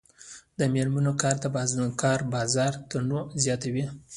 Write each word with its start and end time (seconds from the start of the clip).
د 0.59 0.61
میرمنو 0.73 1.11
کار 1.21 1.35
د 1.43 1.45
کار 2.01 2.19
بازار 2.33 2.73
تنوع 2.89 3.23
زیاتوي. 3.43 3.85